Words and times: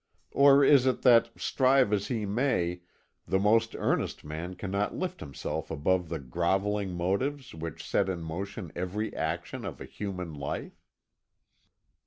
Or 0.31 0.63
is 0.63 0.87
it 0.87 1.03
that, 1.03 1.29
strive 1.39 1.93
as 1.93 2.07
he 2.07 2.25
may, 2.25 2.81
the 3.27 3.37
most 3.37 3.75
earnest 3.75 4.23
man 4.23 4.55
cannot 4.55 4.95
lift 4.95 5.19
himself 5.19 5.69
above 5.69 6.09
the 6.09 6.17
grovelling 6.17 6.95
motives 6.95 7.53
which 7.53 7.87
set 7.87 8.09
in 8.09 8.23
motion 8.23 8.71
every 8.75 9.15
action 9.15 9.63
of 9.63 9.79
a 9.79 9.85
human 9.85 10.33
life?" 10.33 10.83